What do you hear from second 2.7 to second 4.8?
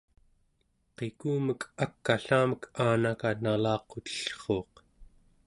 aanaka nalaqutellruuq